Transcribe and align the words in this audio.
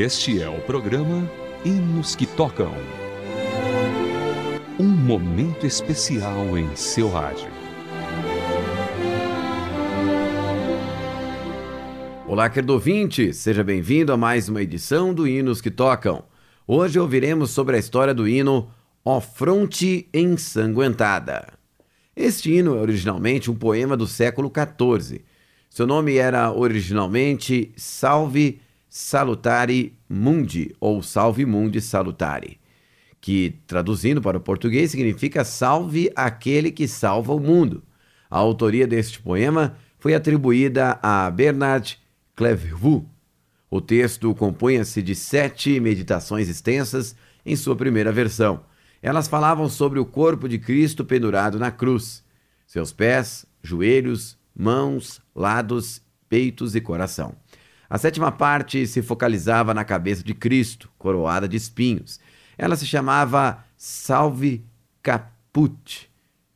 Este 0.00 0.40
é 0.40 0.48
o 0.48 0.58
programa 0.62 1.30
Hinos 1.62 2.16
que 2.16 2.24
Tocam. 2.24 2.72
Um 4.78 4.88
momento 4.88 5.66
especial 5.66 6.56
em 6.56 6.74
seu 6.74 7.10
rádio. 7.10 7.50
Olá, 12.26 12.48
querido 12.48 12.72
ouvinte, 12.72 13.34
seja 13.34 13.62
bem-vindo 13.62 14.10
a 14.10 14.16
mais 14.16 14.48
uma 14.48 14.62
edição 14.62 15.12
do 15.12 15.28
Hinos 15.28 15.60
que 15.60 15.70
Tocam. 15.70 16.24
Hoje 16.66 16.98
ouviremos 16.98 17.50
sobre 17.50 17.76
a 17.76 17.78
história 17.78 18.14
do 18.14 18.26
hino 18.26 18.70
Ó 19.04 19.20
Fronte 19.20 20.08
Ensanguentada. 20.14 21.46
Este 22.16 22.50
hino 22.50 22.74
é 22.74 22.80
originalmente 22.80 23.50
um 23.50 23.54
poema 23.54 23.98
do 23.98 24.06
século 24.06 24.50
XIV. 24.50 25.22
Seu 25.68 25.86
nome 25.86 26.16
era 26.16 26.50
originalmente 26.50 27.70
Salve 27.76 28.62
Salutari 28.92 29.96
Mundi, 30.08 30.74
ou 30.80 31.00
Salve 31.00 31.46
Mundi 31.46 31.80
Salutari, 31.80 32.58
que, 33.20 33.54
traduzindo 33.64 34.20
para 34.20 34.36
o 34.36 34.40
português, 34.40 34.90
significa 34.90 35.44
Salve 35.44 36.10
aquele 36.16 36.72
que 36.72 36.88
salva 36.88 37.32
o 37.32 37.38
mundo. 37.38 37.84
A 38.28 38.36
autoria 38.36 38.88
deste 38.88 39.22
poema 39.22 39.76
foi 39.96 40.12
atribuída 40.12 40.98
a 41.00 41.30
Bernard 41.30 42.00
Clairvaux. 42.34 43.06
O 43.70 43.80
texto 43.80 44.34
compunha-se 44.34 45.00
de 45.00 45.14
sete 45.14 45.78
meditações 45.78 46.48
extensas 46.48 47.14
em 47.46 47.54
sua 47.54 47.76
primeira 47.76 48.10
versão. 48.10 48.64
Elas 49.00 49.28
falavam 49.28 49.68
sobre 49.68 50.00
o 50.00 50.04
corpo 50.04 50.48
de 50.48 50.58
Cristo 50.58 51.04
pendurado 51.04 51.60
na 51.60 51.70
cruz, 51.70 52.24
seus 52.66 52.92
pés, 52.92 53.46
joelhos, 53.62 54.36
mãos, 54.52 55.20
lados, 55.32 56.02
peitos 56.28 56.74
e 56.74 56.80
coração. 56.80 57.36
A 57.90 57.98
sétima 57.98 58.30
parte 58.30 58.86
se 58.86 59.02
focalizava 59.02 59.74
na 59.74 59.84
cabeça 59.84 60.22
de 60.22 60.32
Cristo, 60.32 60.88
coroada 60.96 61.48
de 61.48 61.56
espinhos. 61.56 62.20
Ela 62.56 62.76
se 62.76 62.86
chamava 62.86 63.64
Salve 63.76 64.64
Caput 65.02 66.08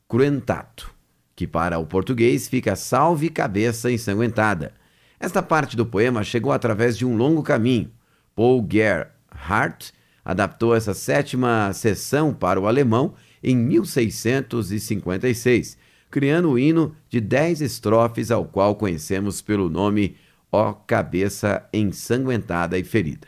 Cruentato, 0.06 0.94
que 1.34 1.44
para 1.44 1.80
o 1.80 1.86
português 1.86 2.46
fica 2.46 2.76
Salve 2.76 3.30
Cabeça 3.30 3.90
Ensanguentada. 3.90 4.72
Esta 5.18 5.42
parte 5.42 5.76
do 5.76 5.84
poema 5.84 6.22
chegou 6.22 6.52
através 6.52 6.96
de 6.96 7.04
um 7.04 7.16
longo 7.16 7.42
caminho. 7.42 7.90
Paul 8.36 8.64
Gerhardt 8.70 9.92
adaptou 10.24 10.72
essa 10.72 10.94
sétima 10.94 11.72
sessão 11.72 12.32
para 12.32 12.60
o 12.60 12.68
alemão 12.68 13.14
em 13.42 13.56
1656, 13.56 15.76
criando 16.08 16.50
o 16.50 16.58
hino 16.58 16.94
de 17.08 17.20
dez 17.20 17.60
estrofes 17.60 18.30
ao 18.30 18.44
qual 18.44 18.76
conhecemos 18.76 19.42
pelo 19.42 19.68
nome 19.68 20.14
ó 20.54 20.72
cabeça 20.72 21.68
ensanguentada 21.72 22.78
e 22.78 22.84
ferida. 22.84 23.26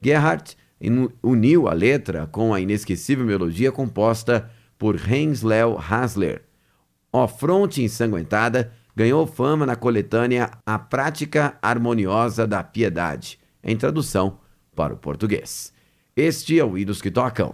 Gerhardt 0.00 0.56
uniu 1.22 1.68
a 1.68 1.74
letra 1.74 2.26
com 2.26 2.54
a 2.54 2.60
inesquecível 2.60 3.24
melodia 3.24 3.70
composta 3.70 4.50
por 4.78 4.96
Heinz-Leo 4.96 5.78
Hasler. 5.78 6.42
Ó 7.12 7.28
fronte 7.28 7.82
ensanguentada 7.82 8.72
ganhou 8.96 9.26
fama 9.26 9.66
na 9.66 9.76
coletânea 9.76 10.50
A 10.64 10.78
Prática 10.78 11.58
Harmoniosa 11.60 12.46
da 12.46 12.62
Piedade, 12.62 13.38
em 13.62 13.76
tradução 13.76 14.38
para 14.74 14.94
o 14.94 14.96
português. 14.96 15.72
Este 16.16 16.58
é 16.58 16.64
o 16.64 16.78
Idos 16.78 17.02
que 17.02 17.10
Tocam. 17.10 17.52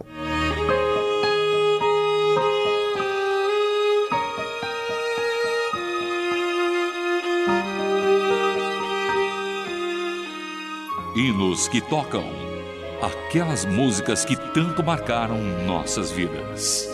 Hinos 11.21 11.67
que 11.67 11.79
tocam. 11.79 12.23
Aquelas 12.99 13.63
músicas 13.63 14.25
que 14.25 14.35
tanto 14.35 14.83
marcaram 14.83 15.37
nossas 15.67 16.11
vidas. 16.11 16.89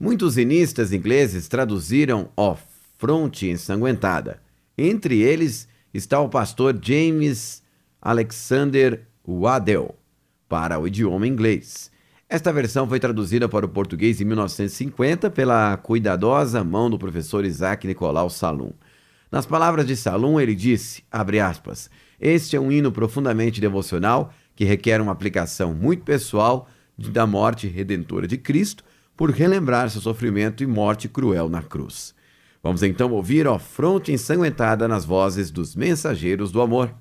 Muitos 0.00 0.36
hinistas 0.36 0.92
ingleses 0.92 1.46
traduziram 1.46 2.28
ó 2.36 2.56
fronte 2.98 3.48
ensanguentada. 3.48 4.42
Entre 4.76 5.20
eles 5.22 5.68
está 5.94 6.18
o 6.18 6.28
pastor 6.28 6.76
James 6.82 7.62
Alexander 8.02 9.06
Waddell, 9.24 9.94
para 10.48 10.80
o 10.80 10.88
idioma 10.88 11.28
inglês. 11.28 11.93
Esta 12.28 12.52
versão 12.52 12.88
foi 12.88 12.98
traduzida 12.98 13.48
para 13.48 13.66
o 13.66 13.68
português 13.68 14.20
em 14.20 14.24
1950 14.24 15.30
pela 15.30 15.76
cuidadosa 15.76 16.64
mão 16.64 16.88
do 16.88 16.98
professor 16.98 17.44
Isaac 17.44 17.86
Nicolau 17.86 18.30
Salum. 18.30 18.72
Nas 19.30 19.44
palavras 19.44 19.86
de 19.86 19.94
Salum, 19.94 20.40
ele 20.40 20.54
disse, 20.54 21.04
aspas, 21.10 21.90
este 22.18 22.56
é 22.56 22.60
um 22.60 22.72
hino 22.72 22.90
profundamente 22.90 23.60
devocional 23.60 24.32
que 24.56 24.64
requer 24.64 25.00
uma 25.00 25.12
aplicação 25.12 25.74
muito 25.74 26.02
pessoal 26.02 26.68
da 26.96 27.26
morte 27.26 27.66
redentora 27.66 28.26
de 28.26 28.38
Cristo 28.38 28.84
por 29.16 29.30
relembrar 29.30 29.90
seu 29.90 30.00
sofrimento 30.00 30.62
e 30.62 30.66
morte 30.66 31.08
cruel 31.08 31.48
na 31.48 31.62
cruz. 31.62 32.14
Vamos 32.62 32.82
então 32.82 33.12
ouvir 33.12 33.46
a 33.46 33.58
fronte 33.58 34.12
ensanguentada 34.12 34.88
nas 34.88 35.04
vozes 35.04 35.50
dos 35.50 35.76
mensageiros 35.76 36.50
do 36.50 36.62
amor. 36.62 36.94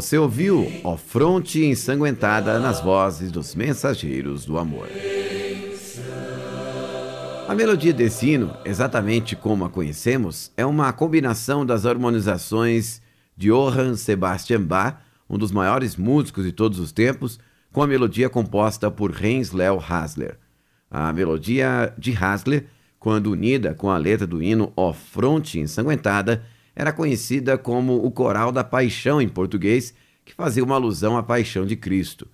Você 0.00 0.16
ouviu 0.16 0.70
Ó 0.84 0.96
Fronte 0.96 1.64
Ensanguentada 1.64 2.60
nas 2.60 2.80
vozes 2.80 3.32
dos 3.32 3.52
Mensageiros 3.56 4.44
do 4.44 4.56
Amor. 4.56 4.86
A 7.48 7.52
melodia 7.52 7.92
desse 7.92 8.30
hino, 8.30 8.56
exatamente 8.64 9.34
como 9.34 9.64
a 9.64 9.68
conhecemos, 9.68 10.52
é 10.56 10.64
uma 10.64 10.92
combinação 10.92 11.66
das 11.66 11.84
harmonizações 11.84 13.02
de 13.36 13.48
Johann 13.48 13.96
Sebastian 13.96 14.62
Bach, 14.62 14.98
um 15.28 15.36
dos 15.36 15.50
maiores 15.50 15.96
músicos 15.96 16.44
de 16.44 16.52
todos 16.52 16.78
os 16.78 16.92
tempos, 16.92 17.40
com 17.72 17.82
a 17.82 17.86
melodia 17.88 18.30
composta 18.30 18.92
por 18.92 19.12
Heinz 19.20 19.50
Leo 19.50 19.80
Hasler. 19.80 20.38
A 20.88 21.12
melodia 21.12 21.92
de 21.98 22.12
Hasler, 22.12 22.66
quando 23.00 23.32
unida 23.32 23.74
com 23.74 23.90
a 23.90 23.98
letra 23.98 24.28
do 24.28 24.40
hino 24.40 24.72
Ó 24.76 24.92
Fronte 24.92 25.58
Ensanguentada, 25.58 26.44
era 26.78 26.92
conhecida 26.92 27.58
como 27.58 28.06
o 28.06 28.08
Coral 28.08 28.52
da 28.52 28.62
Paixão 28.62 29.20
em 29.20 29.28
português, 29.28 29.92
que 30.24 30.32
fazia 30.32 30.62
uma 30.62 30.76
alusão 30.76 31.16
à 31.16 31.22
paixão 31.24 31.66
de 31.66 31.74
Cristo. 31.74 32.28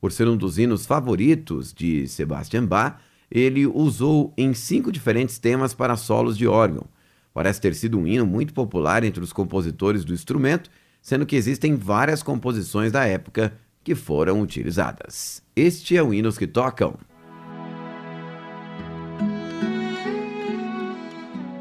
Por 0.00 0.10
ser 0.10 0.26
um 0.26 0.38
dos 0.38 0.56
hinos 0.56 0.86
favoritos 0.86 1.70
de 1.70 2.08
Sebastian 2.08 2.64
Bach, 2.64 2.96
ele 3.30 3.66
usou 3.66 4.32
em 4.38 4.54
cinco 4.54 4.90
diferentes 4.90 5.38
temas 5.38 5.74
para 5.74 5.98
solos 5.98 6.38
de 6.38 6.48
órgão. 6.48 6.86
Parece 7.34 7.60
ter 7.60 7.74
sido 7.74 7.98
um 7.98 8.06
hino 8.06 8.24
muito 8.24 8.54
popular 8.54 9.04
entre 9.04 9.22
os 9.22 9.34
compositores 9.34 10.02
do 10.02 10.14
instrumento, 10.14 10.70
sendo 11.02 11.26
que 11.26 11.36
existem 11.36 11.76
várias 11.76 12.22
composições 12.22 12.90
da 12.90 13.04
época 13.04 13.52
que 13.84 13.94
foram 13.94 14.40
utilizadas. 14.40 15.42
Este 15.54 15.94
é 15.94 16.02
o 16.02 16.14
Hinos 16.14 16.38
que 16.38 16.46
Tocam. 16.46 16.94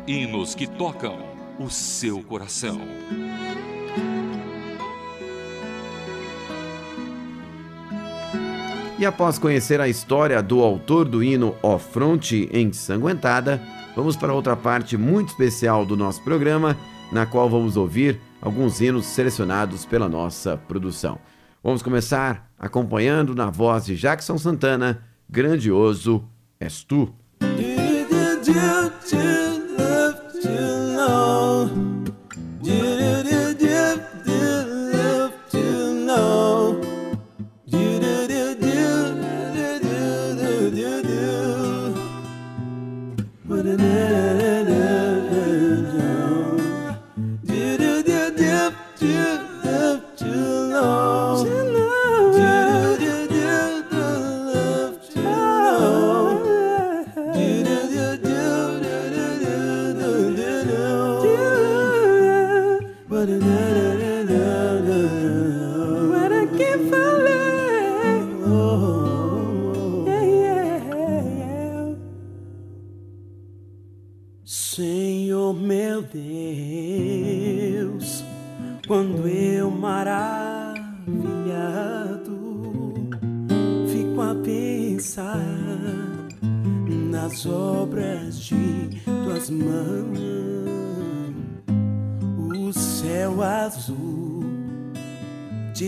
Hinos 0.08 0.56
que 0.56 0.66
tocam 0.66 1.29
o 1.60 1.70
seu 1.70 2.24
coração. 2.24 2.80
E 8.98 9.06
após 9.06 9.38
conhecer 9.38 9.80
a 9.80 9.88
história 9.88 10.42
do 10.42 10.62
autor 10.62 11.08
do 11.08 11.24
hino 11.24 11.56
Ó 11.62 11.78
Fronte 11.78 12.50
Ensanguentada, 12.52 13.62
vamos 13.96 14.16
para 14.16 14.34
outra 14.34 14.56
parte 14.56 14.98
muito 14.98 15.30
especial 15.30 15.86
do 15.86 15.96
nosso 15.96 16.22
programa, 16.24 16.76
na 17.12 17.26
qual 17.26 17.50
vamos 17.50 17.78
ouvir 17.78 18.20
alguns 18.42 18.82
hinos 18.82 19.06
selecionados 19.06 19.86
pela 19.86 20.10
nossa 20.10 20.58
produção. 20.58 21.20
Vamos 21.64 21.82
começar 21.82 22.50
acompanhando 22.58 23.36
na 23.36 23.50
voz 23.50 23.86
de 23.86 23.96
Jackson 23.96 24.38
Santana, 24.38 25.04
Grandioso 25.30 26.24
És 26.60 26.84
Tu. 26.84 27.14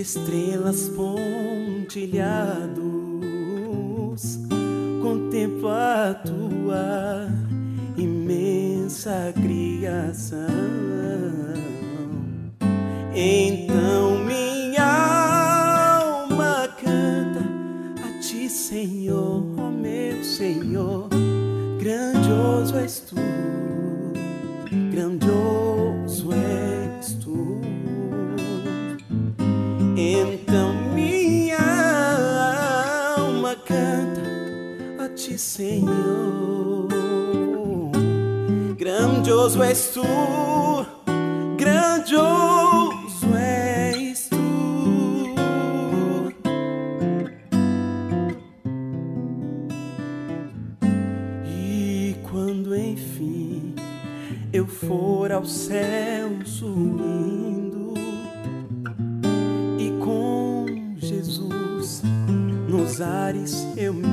Estrelas 0.01 0.89
pontilhados, 0.89 2.79
contemplo 5.01 5.69
a 5.69 6.13
tua 6.13 7.27
imensa 7.97 9.33
criação. 9.35 10.37
Então 13.13 13.60
ti, 35.21 35.37
Senhor. 35.37 36.87
Grandioso 38.75 39.61
és 39.63 39.91
tu, 39.93 40.03
grandioso 41.57 43.27
és 43.37 44.29
tu. 44.29 45.35
E 51.45 52.15
quando 52.23 52.75
enfim 52.75 53.75
eu 54.51 54.65
for 54.65 55.31
ao 55.31 55.45
céu 55.45 56.29
subindo 56.45 57.21
ares 63.01 63.65
eu 63.75 63.93
me 63.93 64.10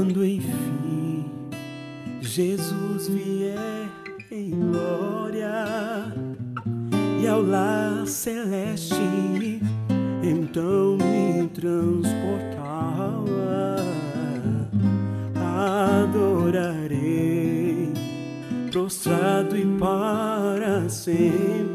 quando 0.00 0.24
enfim 0.24 1.26
Jesus 2.22 3.06
vier 3.06 3.86
em 4.32 4.48
glória 4.48 5.66
e 7.20 7.28
ao 7.28 7.42
lar 7.42 8.06
celeste, 8.06 8.94
então 10.22 10.96
me 10.96 11.46
transportar. 11.48 13.10
Adorarei, 16.08 17.92
prostrado 18.72 19.54
e 19.54 19.66
para 19.78 20.88
sempre. 20.88 21.69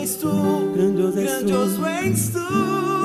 és 0.00 0.16
tu, 0.16 0.30
grandioso, 0.72 1.20
grandioso 1.20 1.86
és 1.86 2.30
tu. 2.32 2.99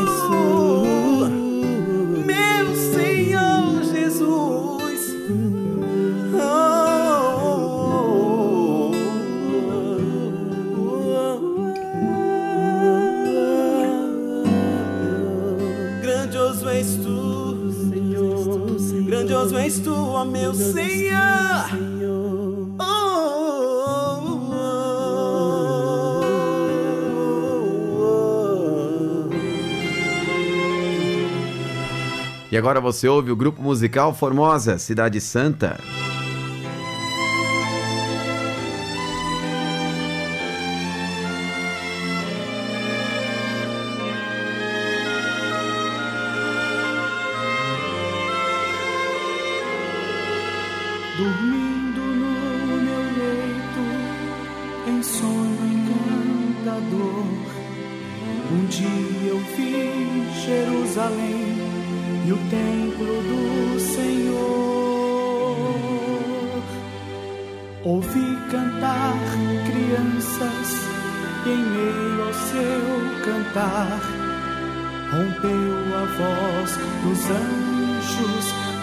E 32.55 32.57
agora 32.57 32.79
você 32.79 33.05
ouve 33.05 33.31
o 33.31 33.35
grupo 33.35 33.61
musical 33.61 34.13
Formosa, 34.13 34.77
Cidade 34.77 35.19
Santa. 35.19 35.77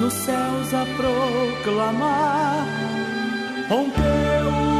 nos 0.02 0.12
céus 0.14 0.74
a 0.74 0.84
proclamar. 0.96 2.66
Rompeu 3.68 4.71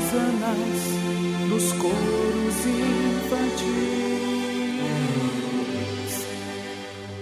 rosanas 0.00 0.80
dos 1.48 1.72
coros 1.72 2.66
infantis. 2.66 3.60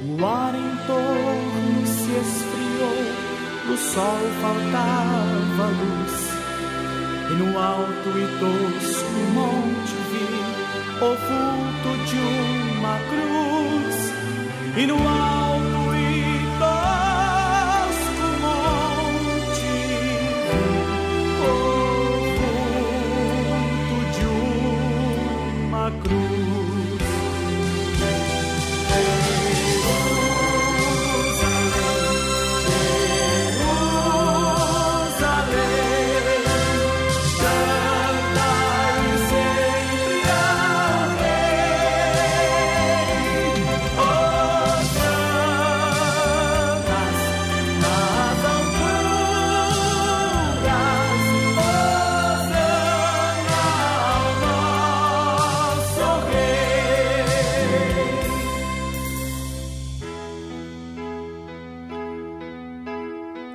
O 0.06 0.24
ar 0.24 0.54
em 0.54 0.76
torno 0.86 1.86
se 1.86 2.12
esfriou, 2.12 3.02
do 3.66 3.76
sol 3.76 4.20
faltava 4.40 5.66
luz. 5.66 6.16
E 7.30 7.32
no 7.34 7.58
alto 7.58 8.08
e 8.08 8.26
tosco 8.38 9.18
monte 9.34 9.96
vi 10.10 10.28
o 11.04 11.10
vulto 11.26 11.90
de 12.06 12.18
uma 12.78 12.96
cruz. 13.10 13.96
E 14.76 14.86
no 14.86 14.96
alto 14.96 15.47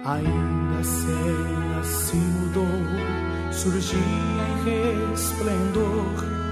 Ainda 0.06 0.84
cena 0.84 1.84
se 1.84 2.18
mudou, 2.18 3.54
surgia 3.54 4.00
em 4.00 5.10
resplendor 5.10 6.44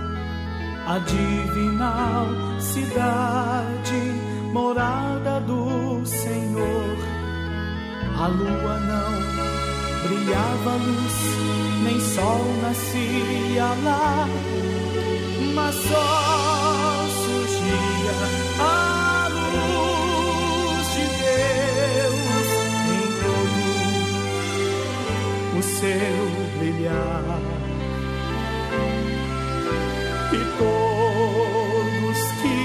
a 0.87 0.99
divinal 0.99 2.27
cidade, 2.61 4.01
morada 4.53 5.41
do 5.41 6.05
Senhor. 6.05 6.97
A 8.17 8.27
lua 8.27 8.79
não 8.79 10.07
brilhava 10.07 10.75
luz, 10.75 11.83
nem 11.83 11.99
sol 11.99 12.45
nascia 12.61 13.65
lá, 13.83 14.27
mas 15.53 15.75
só 15.75 16.80
seu 25.81 26.29
brilhar. 26.59 27.41
E 30.31 30.39
todos 30.59 32.19
que 32.41 32.59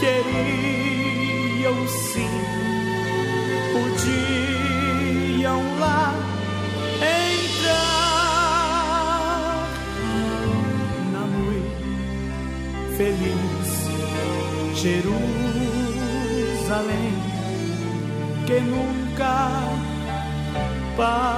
queriam 0.00 1.78
sim, 1.86 2.36
podiam 3.74 5.60
lá 5.78 6.08
entrar 7.52 8.08
na 11.12 11.24
noite 11.36 11.84
feliz 12.96 13.70
Jerusalém 14.80 15.14
que 18.46 18.58
nunca 18.60 19.34
passa. 20.96 21.33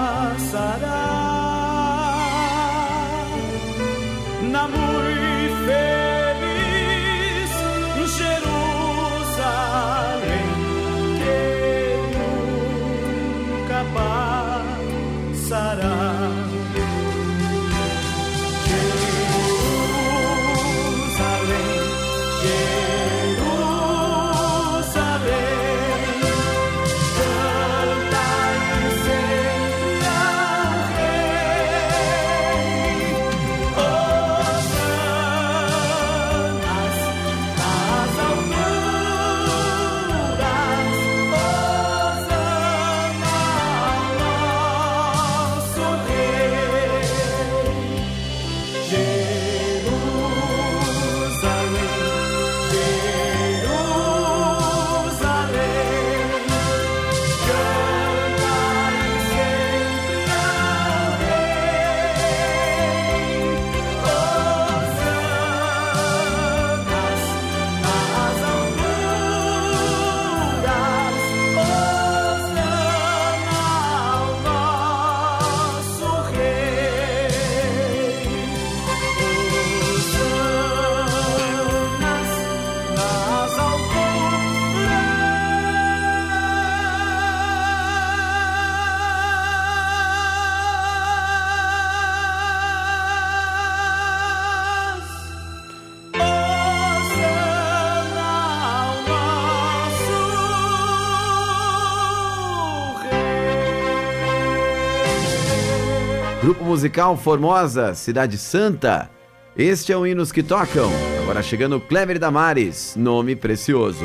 Grupo 106.46 106.64
musical 106.64 107.16
Formosa, 107.16 107.92
Cidade 107.96 108.38
Santa. 108.38 109.10
Este 109.56 109.92
é 109.92 109.96
o 109.96 110.06
Hinos 110.06 110.30
que 110.30 110.44
Tocam. 110.44 110.88
Agora 111.20 111.42
chegando 111.42 111.80
Clever 111.80 112.20
Damares, 112.20 112.94
nome 112.94 113.34
precioso. 113.34 114.04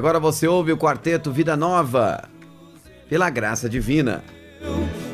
agora 0.00 0.18
você 0.18 0.48
ouve 0.48 0.72
o 0.72 0.78
quarteto 0.78 1.30
Vida 1.30 1.54
Nova, 1.58 2.24
pela 3.06 3.28
graça 3.28 3.68
divina. 3.68 4.24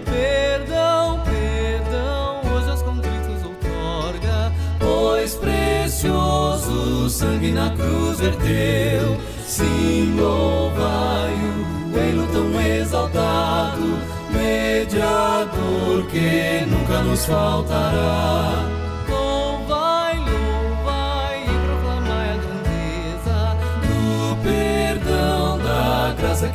Perdão, 0.04 1.20
perdão, 1.24 2.40
hoje 2.54 2.70
aos 2.70 2.82
contritos 2.82 3.42
outorga, 3.42 4.52
pois 4.78 5.34
precioso 5.34 7.10
sangue 7.10 7.50
na 7.50 7.70
cruz 7.70 8.20
verteu. 8.20 9.16
Sim, 9.44 10.14
louvai-o, 10.16 11.98
ele 11.98 12.24
tão 12.32 12.60
exaltado, 12.60 13.98
mediador 14.30 16.06
que 16.12 16.64
nunca 16.64 17.02
nos 17.02 17.26
faltará. 17.26 18.75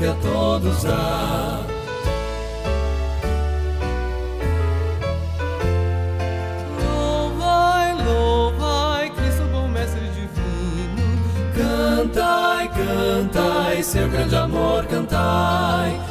que 0.02 0.08
a 0.08 0.16
todos 0.16 0.82
dá. 0.82 1.62
Louvai, 6.84 7.94
louvai, 8.04 9.10
Cristo 9.12 9.44
bom 9.52 9.68
mestre 9.68 10.02
divino. 10.10 11.04
Cantai, 11.56 12.68
cantai, 12.70 13.84
seu 13.84 14.10
grande 14.10 14.36
amor 14.36 14.88
cantai 14.88 16.11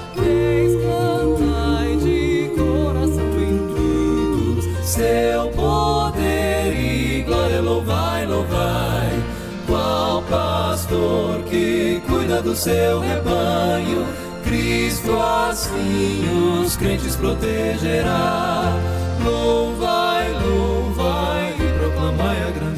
pastor 10.80 11.42
que 11.42 12.00
cuida 12.08 12.40
do 12.40 12.56
seu 12.56 13.00
rebanho, 13.00 14.06
Cristo 14.44 15.12
assim 15.20 16.24
os 16.62 16.74
crentes 16.76 17.16
protegerá. 17.16 18.72
Louvai, 19.22 20.32
louvai 20.42 21.54
e 21.58 21.78
proclamai 21.78 22.42
a 22.42 22.50
grandeza 22.50 22.69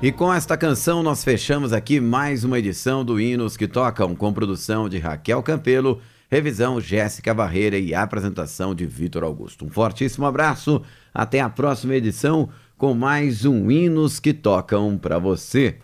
E 0.00 0.12
com 0.12 0.32
esta 0.32 0.56
canção 0.56 1.02
nós 1.02 1.24
fechamos 1.24 1.72
aqui 1.72 1.98
mais 1.98 2.44
uma 2.44 2.56
edição 2.56 3.04
do 3.04 3.20
Hinos 3.20 3.56
que 3.56 3.66
Tocam, 3.66 4.14
com 4.14 4.32
produção 4.32 4.88
de 4.88 4.96
Raquel 4.96 5.42
Campelo, 5.42 6.00
revisão 6.30 6.80
Jéssica 6.80 7.34
Barreira 7.34 7.76
e 7.76 7.92
apresentação 7.92 8.76
de 8.76 8.86
Vitor 8.86 9.24
Augusto. 9.24 9.64
Um 9.64 9.68
fortíssimo 9.68 10.24
abraço, 10.24 10.82
até 11.12 11.40
a 11.40 11.48
próxima 11.48 11.96
edição 11.96 12.48
com 12.76 12.94
mais 12.94 13.44
um 13.44 13.68
Hinos 13.68 14.20
que 14.20 14.32
Tocam 14.32 14.96
para 14.96 15.18
você. 15.18 15.78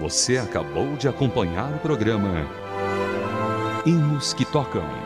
Você 0.00 0.38
acabou 0.38 0.96
de 0.96 1.06
acompanhar 1.06 1.72
o 1.72 1.78
programa 1.78 2.44
Hinos 3.86 4.34
que 4.34 4.44
Tocam. 4.44 5.05